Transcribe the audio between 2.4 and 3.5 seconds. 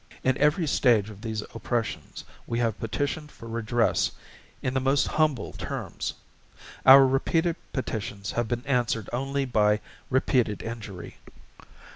We have Petitioned for